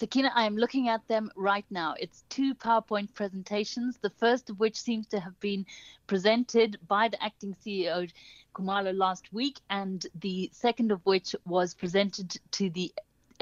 Sakina, 0.00 0.32
I 0.34 0.46
am 0.46 0.56
looking 0.56 0.88
at 0.88 1.06
them 1.08 1.30
right 1.36 1.66
now. 1.68 1.94
It's 2.00 2.24
two 2.30 2.54
PowerPoint 2.54 3.12
presentations, 3.12 3.98
the 3.98 4.08
first 4.08 4.48
of 4.48 4.58
which 4.58 4.80
seems 4.80 5.06
to 5.08 5.20
have 5.20 5.38
been 5.40 5.66
presented 6.06 6.78
by 6.88 7.08
the 7.08 7.22
acting 7.22 7.54
CEO, 7.62 8.10
Khumalo, 8.54 8.96
last 8.96 9.30
week, 9.30 9.60
and 9.68 10.06
the 10.18 10.48
second 10.54 10.90
of 10.90 11.04
which 11.04 11.36
was 11.44 11.74
presented 11.74 12.34
to 12.52 12.70
the 12.70 12.94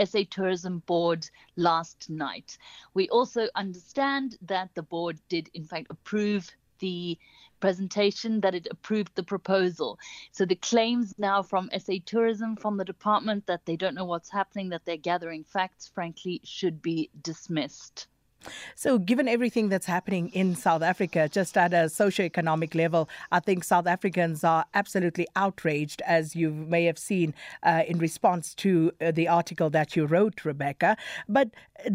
SA 0.04 0.22
Tourism 0.30 0.80
Board 0.80 1.30
last 1.54 2.10
night. 2.10 2.58
We 2.92 3.08
also 3.08 3.46
understand 3.54 4.36
that 4.42 4.74
the 4.74 4.82
board 4.82 5.20
did, 5.28 5.48
in 5.54 5.64
fact, 5.64 5.86
approve 5.90 6.50
the 6.78 7.18
presentation 7.60 8.40
that 8.40 8.54
it 8.54 8.68
approved 8.70 9.14
the 9.14 9.22
proposal. 9.22 9.98
So 10.32 10.44
the 10.44 10.54
claims 10.54 11.14
now 11.18 11.42
from 11.42 11.70
SA 11.76 11.94
Tourism, 12.04 12.56
from 12.56 12.76
the 12.76 12.84
department, 12.84 13.46
that 13.46 13.66
they 13.66 13.76
don't 13.76 13.94
know 13.94 14.04
what's 14.04 14.30
happening, 14.30 14.68
that 14.70 14.84
they're 14.84 14.96
gathering 14.96 15.44
facts, 15.44 15.88
frankly, 15.88 16.40
should 16.44 16.80
be 16.82 17.10
dismissed. 17.22 18.06
So, 18.74 18.98
given 18.98 19.28
everything 19.28 19.68
that's 19.68 19.86
happening 19.86 20.28
in 20.30 20.54
South 20.54 20.82
Africa, 20.82 21.28
just 21.28 21.56
at 21.56 21.72
a 21.74 21.88
socio-economic 21.88 22.74
level, 22.74 23.08
I 23.32 23.40
think 23.40 23.64
South 23.64 23.86
Africans 23.86 24.44
are 24.44 24.64
absolutely 24.74 25.26
outraged, 25.34 26.02
as 26.02 26.36
you 26.36 26.50
may 26.50 26.84
have 26.84 26.98
seen 26.98 27.34
uh, 27.62 27.82
in 27.86 27.98
response 27.98 28.54
to 28.56 28.92
uh, 29.00 29.10
the 29.10 29.28
article 29.28 29.70
that 29.70 29.96
you 29.96 30.06
wrote, 30.06 30.44
Rebecca. 30.44 30.96
But 31.28 31.50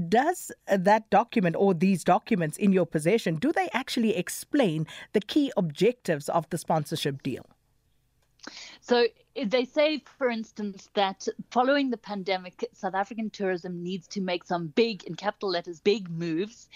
does 0.09 0.51
that 0.67 1.09
document 1.09 1.55
or 1.57 1.73
these 1.73 2.03
documents 2.03 2.57
in 2.57 2.71
your 2.71 2.85
possession 2.85 3.35
do 3.35 3.51
they 3.51 3.69
actually 3.73 4.15
explain 4.15 4.87
the 5.13 5.19
key 5.19 5.51
objectives 5.57 6.29
of 6.29 6.49
the 6.49 6.57
sponsorship 6.57 7.21
deal? 7.23 7.45
So 8.83 9.07
they 9.41 9.63
say, 9.63 10.03
for 10.17 10.29
instance, 10.29 10.89
that 10.93 11.25
following 11.51 11.89
the 11.89 11.97
pandemic, 11.97 12.65
South 12.73 12.95
African 12.95 13.29
tourism 13.29 13.81
needs 13.81 14.07
to 14.09 14.21
make 14.21 14.43
some 14.43 14.67
big, 14.67 15.05
in 15.05 15.15
capital 15.15 15.49
letters, 15.49 15.79
big 15.79 16.09
moves, 16.09 16.67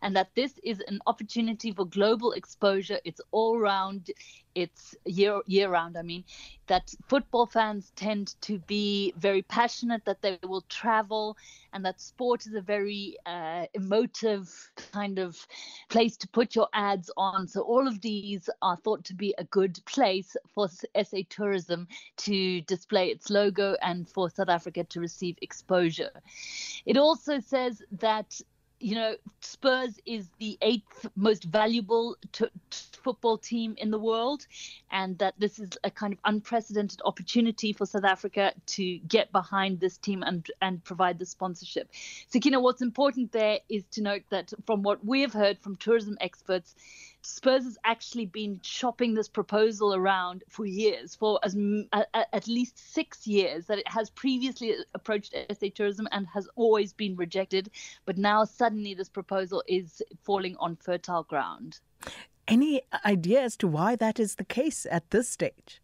and 0.00 0.16
that 0.16 0.34
this 0.34 0.54
is 0.64 0.80
an 0.88 1.00
opportunity 1.06 1.70
for 1.70 1.84
global 1.84 2.32
exposure. 2.32 2.98
It's 3.04 3.20
all 3.30 3.58
round, 3.58 4.10
it's 4.54 4.96
year 5.04 5.40
year 5.46 5.68
round. 5.68 5.98
I 5.98 6.02
mean, 6.02 6.24
that 6.66 6.94
football 7.06 7.46
fans 7.46 7.92
tend 7.94 8.34
to 8.40 8.58
be 8.60 9.12
very 9.18 9.42
passionate, 9.42 10.06
that 10.06 10.22
they 10.22 10.38
will 10.42 10.64
travel, 10.70 11.36
and 11.74 11.84
that 11.84 12.00
sport 12.00 12.46
is 12.46 12.54
a 12.54 12.62
very 12.62 13.16
uh, 13.26 13.66
emotive 13.74 14.48
kind 14.92 15.18
of 15.18 15.46
place 15.90 16.16
to 16.16 16.28
put 16.28 16.56
your 16.56 16.68
ads 16.72 17.10
on. 17.18 17.46
So 17.46 17.60
all 17.60 17.86
of 17.86 18.00
these 18.00 18.48
are 18.62 18.76
thought 18.76 19.04
to 19.04 19.14
be 19.14 19.34
a 19.36 19.44
good 19.44 19.78
place 19.84 20.36
for 20.54 20.68
SA 20.68 21.18
tourism 21.28 21.49
to 21.58 22.60
display 22.62 23.08
its 23.08 23.30
logo 23.30 23.76
and 23.82 24.08
for 24.08 24.30
South 24.30 24.48
Africa 24.48 24.84
to 24.84 25.00
receive 25.00 25.36
exposure. 25.40 26.10
It 26.86 26.96
also 26.96 27.40
says 27.40 27.82
that 27.92 28.40
you 28.80 28.94
know, 28.94 29.14
Spurs 29.42 30.00
is 30.06 30.30
the 30.38 30.56
eighth 30.62 31.06
most 31.14 31.44
valuable 31.44 32.16
t- 32.32 32.46
t- 32.70 32.78
football 33.02 33.36
team 33.36 33.74
in 33.76 33.90
the 33.90 33.98
world, 33.98 34.46
and 34.90 35.18
that 35.18 35.34
this 35.38 35.58
is 35.58 35.68
a 35.84 35.90
kind 35.90 36.14
of 36.14 36.18
unprecedented 36.24 37.00
opportunity 37.04 37.74
for 37.74 37.84
South 37.84 38.04
Africa 38.04 38.54
to 38.66 38.98
get 39.00 39.30
behind 39.32 39.80
this 39.80 39.98
team 39.98 40.22
and 40.22 40.50
and 40.62 40.82
provide 40.82 41.18
the 41.18 41.26
sponsorship. 41.26 41.90
So, 42.28 42.40
you 42.42 42.50
know, 42.50 42.60
what's 42.60 42.80
important 42.80 43.32
there 43.32 43.60
is 43.68 43.84
to 43.92 44.02
note 44.02 44.22
that 44.30 44.52
from 44.66 44.82
what 44.82 45.04
we 45.04 45.20
have 45.20 45.34
heard 45.34 45.58
from 45.58 45.76
tourism 45.76 46.16
experts, 46.20 46.74
Spurs 47.22 47.64
has 47.64 47.78
actually 47.84 48.26
been 48.26 48.60
shopping 48.62 49.14
this 49.14 49.28
proposal 49.28 49.94
around 49.94 50.42
for 50.48 50.64
years, 50.66 51.14
for 51.14 51.38
as 51.42 51.56
at 51.92 52.46
least 52.46 52.92
six 52.92 53.26
years. 53.26 53.66
That 53.66 53.78
it 53.78 53.88
has 53.88 54.10
previously 54.10 54.74
approached 54.94 55.34
SA 55.50 55.66
Tourism 55.74 56.08
and 56.12 56.26
has 56.28 56.48
always 56.56 56.92
been 56.92 57.16
rejected, 57.16 57.70
but 58.06 58.16
now 58.16 58.44
suddenly 58.44 58.94
this 58.94 59.08
proposal 59.08 59.62
is 59.68 60.02
falling 60.22 60.56
on 60.58 60.76
fertile 60.76 61.24
ground. 61.24 61.80
Any 62.48 62.82
idea 63.04 63.42
as 63.42 63.56
to 63.58 63.68
why 63.68 63.96
that 63.96 64.18
is 64.18 64.36
the 64.36 64.44
case 64.44 64.86
at 64.90 65.10
this 65.10 65.28
stage? 65.28 65.82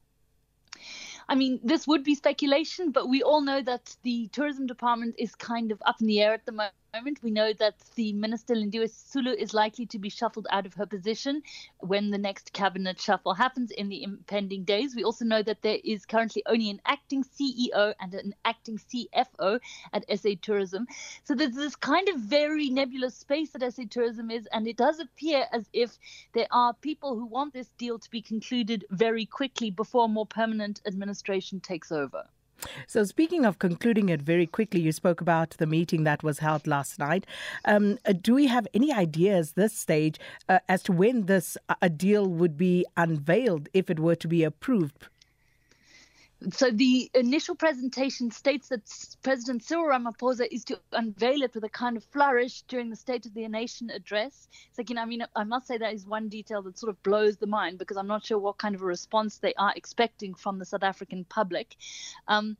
I 1.28 1.34
mean, 1.34 1.60
this 1.62 1.86
would 1.86 2.04
be 2.04 2.14
speculation, 2.14 2.92
but 2.92 3.08
we 3.08 3.22
all 3.22 3.40
know 3.40 3.60
that 3.62 3.96
the 4.02 4.28
tourism 4.28 4.66
department 4.66 5.16
is 5.18 5.34
kind 5.34 5.72
of 5.72 5.82
up 5.84 6.00
in 6.00 6.06
the 6.06 6.20
air 6.20 6.32
at 6.32 6.46
the 6.46 6.52
moment 6.52 6.74
moment, 6.96 7.22
we 7.22 7.30
know 7.30 7.52
that 7.52 7.74
the 7.94 8.14
Minister 8.14 8.54
Lindiwe 8.54 8.88
Sisulu 8.88 9.34
is 9.34 9.52
likely 9.52 9.84
to 9.86 9.98
be 9.98 10.08
shuffled 10.08 10.46
out 10.50 10.64
of 10.64 10.72
her 10.74 10.86
position 10.86 11.42
when 11.80 12.10
the 12.10 12.16
next 12.16 12.54
cabinet 12.54 12.98
shuffle 12.98 13.34
happens 13.34 13.70
in 13.70 13.90
the 13.90 14.02
impending 14.02 14.64
days. 14.64 14.96
We 14.96 15.04
also 15.04 15.26
know 15.26 15.42
that 15.42 15.60
there 15.60 15.78
is 15.84 16.06
currently 16.06 16.42
only 16.46 16.70
an 16.70 16.80
acting 16.86 17.22
CEO 17.22 17.92
and 18.00 18.14
an 18.14 18.34
acting 18.46 18.78
CFO 18.78 19.60
at 19.92 20.18
SA 20.18 20.30
Tourism. 20.40 20.86
So 21.24 21.34
there's 21.34 21.54
this 21.54 21.76
kind 21.76 22.08
of 22.08 22.16
very 22.16 22.70
nebulous 22.70 23.14
space 23.14 23.50
that 23.50 23.74
SA 23.74 23.82
Tourism 23.90 24.30
is, 24.30 24.48
and 24.50 24.66
it 24.66 24.78
does 24.78 24.98
appear 24.98 25.44
as 25.52 25.68
if 25.74 25.98
there 26.32 26.48
are 26.50 26.72
people 26.72 27.14
who 27.14 27.26
want 27.26 27.52
this 27.52 27.68
deal 27.76 27.98
to 27.98 28.10
be 28.10 28.22
concluded 28.22 28.86
very 28.90 29.26
quickly 29.26 29.70
before 29.70 30.08
more 30.08 30.26
permanent 30.26 30.80
administration 30.86 31.60
takes 31.60 31.92
over. 31.92 32.26
So, 32.86 33.04
speaking 33.04 33.44
of 33.44 33.58
concluding 33.58 34.08
it 34.08 34.22
very 34.22 34.46
quickly, 34.46 34.80
you 34.80 34.92
spoke 34.92 35.20
about 35.20 35.50
the 35.50 35.66
meeting 35.66 36.04
that 36.04 36.22
was 36.22 36.38
held 36.38 36.66
last 36.66 36.98
night. 36.98 37.26
Um, 37.64 37.98
uh, 38.04 38.12
do 38.12 38.34
we 38.34 38.46
have 38.46 38.66
any 38.74 38.92
ideas 38.92 39.52
this 39.52 39.72
stage 39.72 40.18
uh, 40.48 40.60
as 40.68 40.82
to 40.84 40.92
when 40.92 41.26
this 41.26 41.56
uh, 41.68 41.74
a 41.82 41.88
deal 41.88 42.26
would 42.26 42.56
be 42.56 42.84
unveiled 42.96 43.68
if 43.72 43.90
it 43.90 44.00
were 44.00 44.16
to 44.16 44.28
be 44.28 44.44
approved? 44.44 45.08
So 46.50 46.70
the 46.70 47.10
initial 47.14 47.54
presentation 47.54 48.30
states 48.30 48.68
that 48.68 48.82
President 49.22 49.64
Cyril 49.64 49.86
Ramaphosa 49.86 50.46
is 50.50 50.64
to 50.64 50.78
unveil 50.92 51.42
it 51.42 51.54
with 51.54 51.64
a 51.64 51.68
kind 51.70 51.96
of 51.96 52.04
flourish 52.04 52.62
during 52.68 52.90
the 52.90 52.96
State 52.96 53.24
of 53.24 53.32
the 53.32 53.48
Nation 53.48 53.88
address. 53.88 54.46
So, 54.72 54.82
you 54.86 54.94
know, 54.94 55.02
I 55.02 55.06
mean, 55.06 55.24
I 55.34 55.44
must 55.44 55.66
say 55.66 55.78
that 55.78 55.94
is 55.94 56.06
one 56.06 56.28
detail 56.28 56.60
that 56.62 56.78
sort 56.78 56.90
of 56.90 57.02
blows 57.02 57.38
the 57.38 57.46
mind 57.46 57.78
because 57.78 57.96
I'm 57.96 58.06
not 58.06 58.26
sure 58.26 58.38
what 58.38 58.58
kind 58.58 58.74
of 58.74 58.82
a 58.82 58.84
response 58.84 59.38
they 59.38 59.54
are 59.54 59.72
expecting 59.76 60.34
from 60.34 60.58
the 60.58 60.66
South 60.66 60.82
African 60.82 61.24
public. 61.24 61.74
Um, 62.28 62.58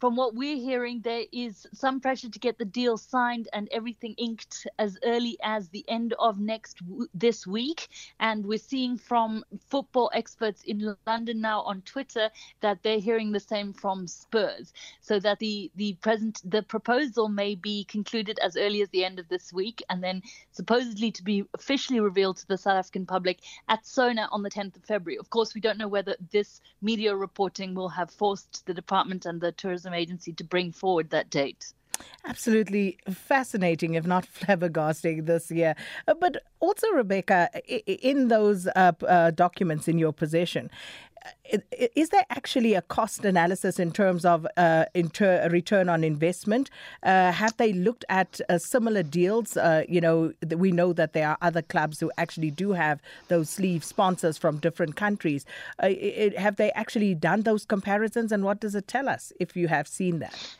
from 0.00 0.16
what 0.16 0.34
we're 0.34 0.56
hearing, 0.56 1.00
there 1.00 1.22
is 1.32 1.64
some 1.72 2.00
pressure 2.00 2.28
to 2.28 2.38
get 2.40 2.58
the 2.58 2.64
deal 2.64 2.96
signed 2.96 3.48
and 3.52 3.68
everything 3.70 4.14
inked 4.18 4.66
as 4.80 4.98
early 5.04 5.38
as 5.44 5.68
the 5.68 5.84
end 5.86 6.12
of 6.18 6.40
next 6.40 6.78
w- 6.78 7.06
this 7.14 7.46
week. 7.46 7.86
And 8.18 8.44
we're 8.44 8.58
seeing 8.58 8.98
from 8.98 9.44
football 9.70 10.10
experts 10.12 10.64
in 10.64 10.96
London 11.06 11.40
now 11.40 11.60
on 11.62 11.82
Twitter 11.82 12.30
that 12.62 12.82
they're 12.82 12.98
hearing 12.98 13.11
the 13.12 13.40
same 13.40 13.72
from 13.72 14.06
Spurs, 14.06 14.72
so 15.00 15.18
that 15.20 15.38
the 15.38 15.70
the 15.76 15.92
present 15.94 16.40
the 16.44 16.62
proposal 16.62 17.28
may 17.28 17.54
be 17.54 17.84
concluded 17.84 18.38
as 18.38 18.56
early 18.56 18.80
as 18.80 18.88
the 18.88 19.04
end 19.04 19.18
of 19.18 19.28
this 19.28 19.52
week, 19.52 19.82
and 19.90 20.02
then 20.02 20.22
supposedly 20.52 21.10
to 21.10 21.22
be 21.22 21.44
officially 21.52 22.00
revealed 22.00 22.38
to 22.38 22.48
the 22.48 22.56
South 22.56 22.78
African 22.78 23.04
public 23.04 23.40
at 23.68 23.84
SONA 23.84 24.28
on 24.32 24.42
the 24.42 24.50
10th 24.50 24.76
of 24.76 24.84
February. 24.84 25.18
Of 25.18 25.28
course, 25.28 25.54
we 25.54 25.60
don't 25.60 25.78
know 25.78 25.88
whether 25.88 26.16
this 26.30 26.60
media 26.80 27.14
reporting 27.14 27.74
will 27.74 27.90
have 27.90 28.10
forced 28.10 28.64
the 28.64 28.74
department 28.74 29.26
and 29.26 29.40
the 29.40 29.52
Tourism 29.52 29.92
Agency 29.92 30.32
to 30.32 30.44
bring 30.44 30.72
forward 30.72 31.10
that 31.10 31.28
date. 31.28 31.74
Absolutely 32.24 32.98
fascinating, 33.10 33.94
if 33.94 34.06
not 34.06 34.26
flabbergasting, 34.34 35.26
this 35.26 35.50
year. 35.50 35.74
Uh, 36.06 36.14
but 36.14 36.36
also, 36.60 36.88
Rebecca, 36.90 37.50
in 37.86 38.28
those 38.28 38.66
uh, 38.68 38.92
uh, 39.06 39.30
documents 39.32 39.88
in 39.88 39.98
your 39.98 40.12
possession, 40.12 40.70
uh, 41.52 41.58
is 41.94 42.08
there 42.10 42.24
actually 42.30 42.74
a 42.74 42.82
cost 42.82 43.24
analysis 43.24 43.78
in 43.78 43.92
terms 43.92 44.24
of 44.24 44.46
uh, 44.56 44.84
inter- 44.94 45.48
return 45.50 45.88
on 45.88 46.04
investment? 46.04 46.70
Uh, 47.02 47.32
have 47.32 47.56
they 47.56 47.72
looked 47.72 48.04
at 48.08 48.40
uh, 48.48 48.58
similar 48.58 49.02
deals? 49.02 49.56
Uh, 49.56 49.84
you 49.88 50.00
know, 50.00 50.32
we 50.56 50.72
know 50.72 50.92
that 50.92 51.12
there 51.12 51.28
are 51.28 51.38
other 51.42 51.62
clubs 51.62 52.00
who 52.00 52.10
actually 52.18 52.50
do 52.50 52.72
have 52.72 53.00
those 53.28 53.50
sleeve 53.50 53.84
sponsors 53.84 54.38
from 54.38 54.58
different 54.58 54.96
countries. 54.96 55.44
Uh, 55.82 55.88
it, 55.90 56.38
have 56.38 56.56
they 56.56 56.70
actually 56.72 57.14
done 57.14 57.42
those 57.42 57.64
comparisons, 57.64 58.32
and 58.32 58.44
what 58.44 58.60
does 58.60 58.74
it 58.74 58.88
tell 58.88 59.08
us 59.08 59.32
if 59.38 59.56
you 59.56 59.68
have 59.68 59.86
seen 59.86 60.18
that? 60.20 60.56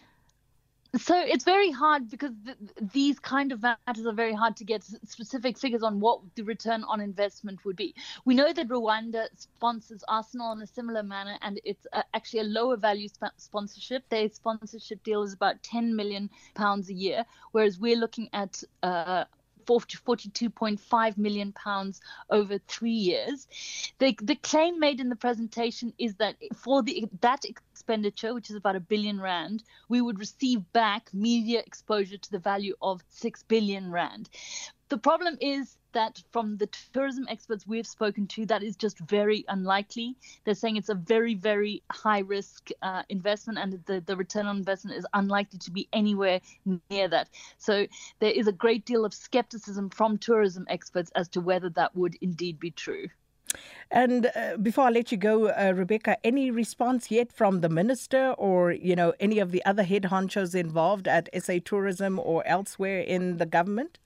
So 0.99 1.19
it's 1.19 1.45
very 1.45 1.71
hard 1.71 2.11
because 2.11 2.33
th- 2.45 2.59
these 2.93 3.19
kind 3.19 3.51
of 3.51 3.63
matters 3.63 4.05
are 4.05 4.13
very 4.13 4.35
hard 4.35 4.57
to 4.59 4.65
get 4.65 4.85
specific 4.85 5.57
figures 5.57 5.83
on 5.83 6.01
what 6.01 6.21
the 6.35 6.43
return 6.43 6.85
on 6.85 7.01
investment 7.01 7.65
would 7.65 7.77
be. 7.77 7.95
We 8.27 8.35
know 8.35 8.53
that 8.53 8.69
Rwanda 8.69 9.27
sponsors 9.35 10.05
Arsenal 10.07 10.53
in 10.53 10.61
a 10.61 10.67
similar 10.67 11.03
manner, 11.03 11.39
and 11.41 11.59
it's 11.65 11.87
uh, 11.95 12.03
actually 12.13 12.41
a 12.41 12.45
lower 12.45 12.77
value 12.77 13.09
sp- 13.09 13.33
sponsorship. 13.39 14.07
Their 14.11 14.29
sponsorship 14.29 15.03
deal 15.03 15.23
is 15.23 15.33
about 15.33 15.63
10 15.63 15.97
million 15.97 16.29
pounds 16.55 16.91
a 16.91 16.95
year, 16.95 17.25
whereas 17.53 17.81
we're 17.81 17.97
looking 17.97 18.29
at 18.35 18.63
uh, 18.83 19.25
42.5 19.65 21.19
million 21.19 21.53
pounds 21.53 22.01
over 22.31 22.59
three 22.59 22.91
years. 22.91 23.47
The, 23.99 24.17
the 24.23 24.37
claim 24.37 24.79
made 24.79 25.01
in 25.01 25.09
the 25.09 25.17
presentation 25.17 25.93
is 25.99 26.17
that 26.17 26.37
for 26.55 26.83
the 26.83 27.09
that 27.21 27.45
expenditure, 27.45 28.35
which 28.35 28.51
is 28.51 28.57
about 28.57 28.77
a 28.77 28.81
billion 28.81 29.21
rand, 29.21 29.63
we 29.89 30.01
would 30.01 30.19
receive 30.19 30.73
back 30.73 31.13
media 31.13 31.63
exposure 31.67 32.19
to 32.19 32.31
the 32.31 32.39
value 32.39 32.75
of 32.81 33.03
six 33.09 33.43
billion 33.43 33.91
rand. 33.91 34.29
The 34.89 34.99
problem 34.99 35.39
is 35.41 35.79
that 35.93 36.23
from 36.31 36.57
the 36.57 36.69
tourism 36.93 37.27
experts 37.29 37.67
we've 37.67 37.87
spoken 37.87 38.27
to, 38.29 38.47
that 38.47 38.63
is 38.63 38.77
just 38.77 38.99
very 39.01 39.45
unlikely. 39.49 40.17
They're 40.45 40.55
saying 40.55 40.77
it's 40.77 40.89
a 40.89 40.95
very, 40.95 41.35
very 41.35 41.83
high 41.91 42.21
risk 42.21 42.71
uh, 42.83 43.03
investment 43.09 43.59
and 43.59 43.83
the, 43.87 44.01
the 44.01 44.17
return 44.17 44.47
on 44.47 44.57
investment 44.57 44.97
is 44.97 45.07
unlikely 45.15 45.59
to 45.61 45.71
be 45.71 45.89
anywhere 45.93 46.41
near 46.91 47.09
that. 47.09 47.29
So 47.59 47.87
there 48.21 48.33
is 48.33 48.47
a 48.47 48.53
great 48.53 48.85
deal 48.85 49.05
of 49.05 49.15
skepticism 49.15 49.91
from 49.91 50.19
tourism 50.19 50.67
experts 50.69 51.11
as 51.15 51.29
to 51.29 51.41
whether 51.41 51.71
that 51.71 51.95
would 51.97 52.17
indeed 52.21 52.59
be 52.59 52.71
true. 52.71 53.09
And 53.91 54.31
uh, 54.35 54.57
before 54.57 54.85
I 54.85 54.91
let 54.91 55.13
you 55.13 55.19
go, 55.19 55.49
uh, 55.49 55.73
Rebecca, 55.75 56.17
any 56.25 56.51
response 56.51 57.11
yet 57.11 57.31
from 57.31 57.61
the 57.61 57.69
minister 57.69 58.33
or 58.39 58.73
you 58.73 58.97
know 58.97 59.13
any 59.21 59.39
of 59.39 59.51
the 59.51 59.65
other 59.67 59.83
head 59.83 60.05
honchos 60.05 60.55
involved 60.55 61.07
at 61.07 61.29
SA 61.39 61.59
Tourism 61.65 62.19
or 62.19 62.47
elsewhere 62.47 63.01
in 63.01 63.37
the 63.37 63.47
government? 63.47 63.99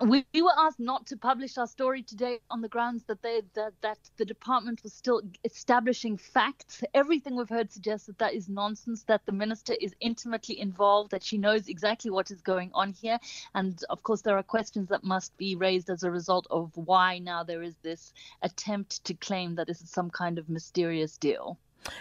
We, 0.00 0.24
we, 0.34 0.42
were 0.42 0.52
asked 0.58 0.80
not 0.80 1.06
to 1.06 1.16
publish 1.16 1.56
our 1.56 1.66
story 1.66 2.02
today 2.02 2.40
on 2.50 2.60
the 2.60 2.68
grounds 2.68 3.04
that 3.04 3.22
they 3.22 3.42
that, 3.54 3.72
that 3.80 3.98
the 4.16 4.24
department 4.24 4.82
was 4.82 4.92
still 4.92 5.22
establishing 5.44 6.16
facts. 6.16 6.82
Everything 6.94 7.36
we've 7.36 7.48
heard 7.48 7.70
suggests 7.70 8.06
that 8.06 8.18
that 8.18 8.34
is 8.34 8.48
nonsense. 8.48 9.04
That 9.04 9.24
the 9.24 9.32
minister 9.32 9.74
is 9.80 9.94
intimately 10.00 10.58
involved. 10.58 11.12
That 11.12 11.22
she 11.22 11.38
knows 11.38 11.68
exactly 11.68 12.10
what 12.10 12.30
is 12.30 12.40
going 12.40 12.70
on 12.74 12.92
here. 12.92 13.18
And 13.54 13.82
of 13.88 14.02
course, 14.02 14.22
there 14.22 14.36
are 14.36 14.42
questions 14.42 14.88
that 14.88 15.04
must 15.04 15.36
be 15.36 15.54
raised 15.54 15.88
as 15.90 16.02
a 16.02 16.10
result 16.10 16.46
of 16.50 16.72
why 16.74 17.18
now 17.18 17.44
there 17.44 17.62
is 17.62 17.76
this 17.82 18.12
attempt 18.42 19.04
to 19.04 19.14
claim 19.14 19.54
that 19.54 19.68
this 19.68 19.80
is 19.80 19.90
some 19.90 20.10
kind 20.10 20.38
of 20.38 20.48
mysterious 20.48 21.16
deal. 21.16 21.56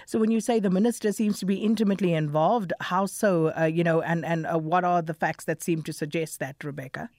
So 0.06 0.18
when 0.18 0.32
you 0.32 0.40
say 0.40 0.60
the 0.60 0.70
minister 0.70 1.12
seems 1.12 1.40
to 1.40 1.46
be 1.46 1.58
intimately 1.58 2.14
involved, 2.14 2.74
how 2.80 3.06
so? 3.06 3.54
Uh, 3.58 3.66
you 3.66 3.84
know, 3.84 4.02
and 4.02 4.26
and 4.26 4.48
uh, 4.48 4.58
what 4.58 4.84
are 4.84 5.02
the 5.02 5.14
facts 5.14 5.46
that 5.46 5.62
seem 5.62 5.84
to 5.84 5.94
suggest 5.94 6.40
that, 6.40 6.64
Rebecca? 6.64 7.10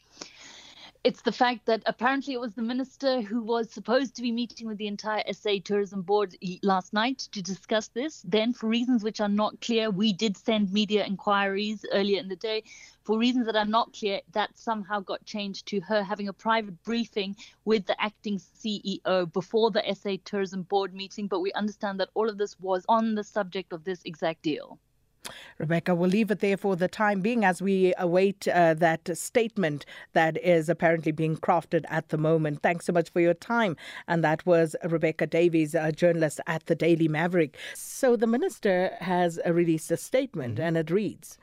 It's 1.05 1.21
the 1.21 1.33
fact 1.33 1.67
that 1.67 1.83
apparently 1.85 2.33
it 2.33 2.41
was 2.41 2.55
the 2.55 2.62
minister 2.62 3.21
who 3.21 3.43
was 3.43 3.71
supposed 3.71 4.17
to 4.17 4.23
be 4.23 4.33
meeting 4.33 4.67
with 4.67 4.79
the 4.79 4.87
entire 4.87 5.23
SA 5.35 5.56
Tourism 5.62 6.01
Board 6.01 6.35
last 6.62 6.95
night 6.95 7.19
to 7.33 7.43
discuss 7.43 7.89
this. 7.89 8.23
Then, 8.27 8.55
for 8.55 8.69
reasons 8.69 9.05
which 9.05 9.21
are 9.21 9.29
not 9.29 9.61
clear, 9.61 9.91
we 9.91 10.15
did 10.15 10.35
send 10.35 10.73
media 10.73 11.05
inquiries 11.05 11.85
earlier 11.93 12.21
in 12.21 12.29
the 12.29 12.37
day. 12.37 12.62
For 13.03 13.19
reasons 13.19 13.45
that 13.45 13.55
are 13.55 13.67
not 13.67 13.93
clear, 13.93 14.23
that 14.33 14.56
somehow 14.56 15.01
got 15.01 15.27
changed 15.27 15.67
to 15.67 15.81
her 15.81 16.03
having 16.03 16.29
a 16.29 16.33
private 16.33 16.83
briefing 16.85 17.37
with 17.67 17.85
the 17.85 18.00
acting 18.00 18.39
CEO 18.39 19.31
before 19.31 19.71
the 19.71 19.83
SA 19.95 20.17
Tourism 20.25 20.62
Board 20.62 20.95
meeting. 20.95 21.27
But 21.27 21.41
we 21.41 21.53
understand 21.53 22.00
that 22.00 22.09
all 22.15 22.31
of 22.31 22.39
this 22.39 22.59
was 22.59 22.87
on 22.89 23.15
the 23.15 23.25
subject 23.25 23.75
of 23.75 23.85
this 23.85 24.00
exact 24.07 24.41
deal. 24.41 24.79
Rebecca, 25.59 25.94
we'll 25.94 26.11
leave 26.11 26.31
it 26.31 26.41
there 26.41 26.56
for 26.56 26.76
the 26.76 26.88
time 26.88 27.21
being 27.21 27.44
as 27.44 27.62
we 27.62 27.94
await 27.99 28.47
uh, 28.49 28.75
that 28.75 29.17
statement 29.17 29.87
that 30.12 30.37
is 30.43 30.69
apparently 30.69 31.12
being 31.12 31.37
crafted 31.37 31.85
at 31.88 32.09
the 32.09 32.19
moment. 32.19 32.62
Thanks 32.62 32.87
so 32.87 32.93
much 32.93 33.11
for 33.11 33.21
your 33.21 33.35
time. 33.35 33.76
And 34.09 34.23
that 34.25 34.44
was 34.47 34.76
Rebecca 34.85 35.26
Davies, 35.26 35.75
a 35.75 35.93
journalist 35.93 36.41
at 36.47 36.67
the 36.67 36.75
Daily 36.75 37.09
Maverick. 37.09 37.56
So 37.75 38.17
the 38.17 38.26
minister 38.26 38.97
has 39.00 39.38
released 39.47 39.91
a 39.91 39.97
statement, 39.97 40.55
mm-hmm. 40.55 40.67
and 40.67 40.76
it 40.76 40.91
reads. 40.91 41.38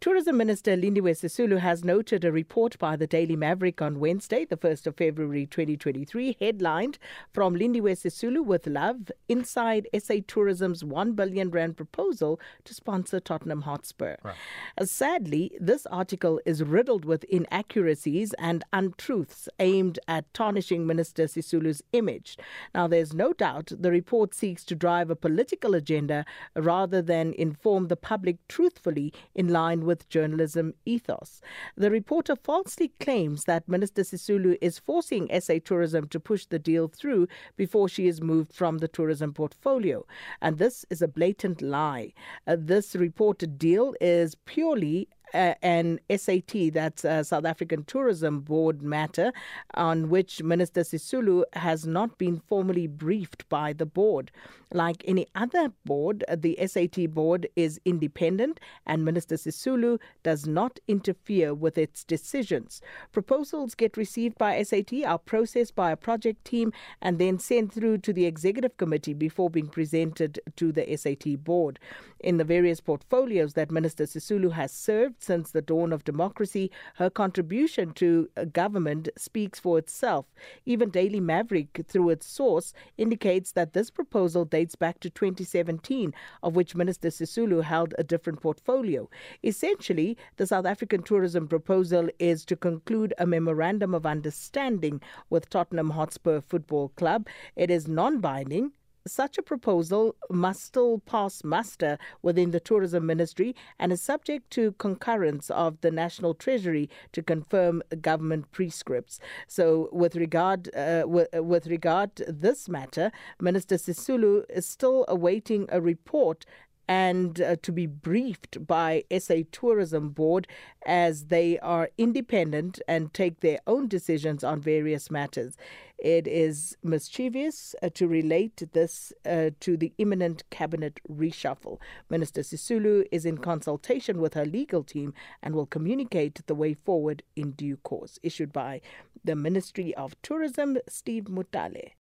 Tourism 0.00 0.36
Minister 0.36 0.76
Lindiwe 0.76 1.12
Sisulu 1.12 1.60
has 1.60 1.82
noted 1.82 2.24
a 2.24 2.32
report 2.32 2.78
by 2.78 2.94
the 2.94 3.06
Daily 3.06 3.36
Maverick 3.36 3.80
on 3.80 4.00
Wednesday, 4.00 4.44
the 4.44 4.56
1st 4.56 4.88
of 4.88 4.96
February 4.96 5.46
2023, 5.46 6.36
headlined 6.38 6.98
From 7.32 7.54
Lindiwe 7.54 7.92
Sisulu 7.92 8.44
with 8.44 8.66
Love 8.66 9.10
Inside 9.28 9.88
SA 9.98 10.16
Tourism's 10.26 10.84
1 10.84 11.12
billion 11.12 11.50
rand 11.50 11.76
proposal 11.78 12.38
to 12.64 12.74
sponsor 12.74 13.18
Tottenham 13.18 13.62
Hotspur. 13.62 14.16
Right. 14.22 14.34
Uh, 14.76 14.84
sadly, 14.84 15.52
this 15.58 15.86
article 15.86 16.38
is 16.44 16.62
riddled 16.62 17.06
with 17.06 17.24
inaccuracies 17.24 18.34
and 18.34 18.64
untruths 18.74 19.48
aimed 19.58 20.00
at 20.06 20.32
tarnishing 20.34 20.86
Minister 20.86 21.24
Sisulu's 21.24 21.82
image. 21.92 22.36
Now, 22.74 22.88
there's 22.88 23.14
no 23.14 23.32
doubt 23.32 23.70
the 23.74 23.92
report 23.92 24.34
seeks 24.34 24.64
to 24.64 24.74
drive 24.74 25.08
a 25.08 25.16
political 25.16 25.74
agenda 25.74 26.26
rather 26.54 27.00
than 27.00 27.32
inform 27.34 27.86
the 27.86 27.96
public 27.96 28.36
truthfully 28.48 29.12
in 29.34 29.48
line 29.48 29.83
with 29.84 30.08
journalism 30.08 30.74
ethos. 30.84 31.40
The 31.76 31.90
reporter 31.90 32.36
falsely 32.36 32.88
claims 33.00 33.44
that 33.44 33.68
Minister 33.68 34.02
Sisulu 34.02 34.56
is 34.60 34.78
forcing 34.78 35.28
SA 35.40 35.54
Tourism 35.64 36.08
to 36.08 36.20
push 36.20 36.46
the 36.46 36.58
deal 36.58 36.88
through 36.88 37.28
before 37.56 37.88
she 37.88 38.06
is 38.06 38.20
moved 38.20 38.52
from 38.52 38.78
the 38.78 38.88
tourism 38.88 39.32
portfolio. 39.32 40.06
And 40.40 40.58
this 40.58 40.84
is 40.90 41.02
a 41.02 41.08
blatant 41.08 41.62
lie. 41.62 42.12
Uh, 42.46 42.56
this 42.58 42.94
reported 42.94 43.58
deal 43.58 43.94
is 44.00 44.34
purely 44.34 45.08
uh, 45.34 45.54
an 45.62 46.00
SAT, 46.14 46.72
that's 46.72 47.04
a 47.04 47.24
South 47.24 47.44
African 47.44 47.84
Tourism 47.84 48.40
Board 48.40 48.82
matter, 48.82 49.32
on 49.74 50.08
which 50.08 50.42
Minister 50.42 50.82
Sisulu 50.82 51.42
has 51.52 51.86
not 51.86 52.16
been 52.16 52.40
formally 52.46 52.86
briefed 52.86 53.48
by 53.48 53.72
the 53.72 53.86
board. 53.86 54.30
Like 54.72 55.04
any 55.06 55.28
other 55.36 55.72
board, 55.84 56.24
the 56.36 56.58
SAT 56.66 57.10
board 57.10 57.48
is 57.54 57.80
independent 57.84 58.58
and 58.86 59.04
Minister 59.04 59.36
Sisulu 59.36 60.00
does 60.24 60.46
not 60.46 60.80
interfere 60.88 61.54
with 61.54 61.78
its 61.78 62.02
decisions. 62.02 62.80
Proposals 63.12 63.76
get 63.76 63.96
received 63.96 64.36
by 64.36 64.60
SAT, 64.62 65.04
are 65.06 65.18
processed 65.18 65.76
by 65.76 65.92
a 65.92 65.96
project 65.96 66.44
team, 66.44 66.72
and 67.00 67.18
then 67.18 67.38
sent 67.38 67.72
through 67.72 67.98
to 67.98 68.12
the 68.12 68.26
executive 68.26 68.76
committee 68.76 69.14
before 69.14 69.48
being 69.48 69.68
presented 69.68 70.40
to 70.56 70.72
the 70.72 70.96
SAT 70.96 71.44
board. 71.44 71.78
In 72.18 72.38
the 72.38 72.44
various 72.44 72.80
portfolios 72.80 73.54
that 73.54 73.70
Minister 73.70 74.04
Sisulu 74.04 74.52
has 74.52 74.72
served 74.72 75.22
since 75.24 75.50
the 75.50 75.62
dawn 75.62 75.92
of 75.92 76.04
democracy, 76.04 76.70
her 76.96 77.10
contribution 77.10 77.92
to 77.94 78.28
government 78.52 79.08
speaks 79.16 79.58
for 79.58 79.78
itself. 79.78 80.26
Even 80.66 80.90
Daily 80.90 81.20
Maverick, 81.20 81.84
through 81.88 82.10
its 82.10 82.26
source, 82.26 82.72
indicates 82.98 83.52
that 83.52 83.72
this 83.72 83.90
proposal 83.90 84.44
dates 84.44 84.74
back 84.76 85.00
to 85.00 85.10
2017, 85.10 86.14
of 86.42 86.54
which 86.54 86.74
Minister 86.74 87.08
Sisulu 87.08 87.62
held 87.62 87.94
a 87.98 88.04
different 88.04 88.40
portfolio. 88.40 89.08
Essentially, 89.42 90.16
the 90.36 90.46
South 90.46 90.66
African 90.66 91.02
tourism 91.02 91.48
proposal 91.48 92.08
is 92.18 92.44
to 92.44 92.56
conclude 92.56 93.14
a 93.18 93.26
memorandum 93.26 93.94
of 93.94 94.06
understanding 94.06 95.00
with 95.30 95.48
Tottenham 95.48 95.90
Hotspur 95.90 96.40
Football 96.40 96.90
Club. 96.90 97.26
It 97.56 97.70
is 97.70 97.88
non 97.88 98.20
binding 98.20 98.72
such 99.06 99.38
a 99.38 99.42
proposal 99.42 100.16
must 100.30 100.62
still 100.62 100.98
pass 101.00 101.44
muster 101.44 101.98
within 102.22 102.50
the 102.50 102.60
Tourism 102.60 103.06
Ministry 103.06 103.54
and 103.78 103.92
is 103.92 104.00
subject 104.02 104.50
to 104.50 104.72
concurrence 104.72 105.50
of 105.50 105.80
the 105.80 105.90
National 105.90 106.34
Treasury 106.34 106.88
to 107.12 107.22
confirm 107.22 107.82
government 108.00 108.50
prescripts. 108.52 109.20
So, 109.46 109.88
with 109.92 110.16
regard 110.16 110.74
uh, 110.74 111.04
with, 111.06 111.28
with 111.34 111.66
regard 111.66 112.14
this 112.28 112.68
matter, 112.68 113.12
Minister 113.40 113.76
Sisulu 113.76 114.44
is 114.48 114.66
still 114.66 115.04
awaiting 115.08 115.68
a 115.70 115.80
report 115.80 116.46
and 116.88 117.40
uh, 117.40 117.56
to 117.62 117.72
be 117.72 117.86
briefed 117.86 118.66
by 118.66 119.04
SA 119.18 119.36
Tourism 119.52 120.10
Board 120.10 120.46
as 120.86 121.26
they 121.26 121.58
are 121.60 121.90
independent 121.96 122.80
and 122.86 123.12
take 123.14 123.40
their 123.40 123.58
own 123.66 123.88
decisions 123.88 124.44
on 124.44 124.60
various 124.60 125.10
matters. 125.10 125.56
It 126.04 126.28
is 126.28 126.76
mischievous 126.82 127.74
uh, 127.82 127.88
to 127.94 128.06
relate 128.06 128.62
this 128.74 129.10
uh, 129.24 129.52
to 129.60 129.78
the 129.78 129.94
imminent 129.96 130.42
cabinet 130.50 131.00
reshuffle. 131.10 131.78
Minister 132.10 132.42
Sisulu 132.42 133.06
is 133.10 133.24
in 133.24 133.38
consultation 133.38 134.20
with 134.20 134.34
her 134.34 134.44
legal 134.44 134.84
team 134.84 135.14
and 135.42 135.54
will 135.54 135.64
communicate 135.64 136.46
the 136.46 136.54
way 136.54 136.74
forward 136.74 137.22
in 137.36 137.52
due 137.52 137.78
course. 137.78 138.18
Issued 138.22 138.52
by 138.52 138.82
the 139.24 139.34
Ministry 139.34 139.94
of 139.94 140.14
Tourism, 140.20 140.76
Steve 140.86 141.24
Mutale. 141.24 141.94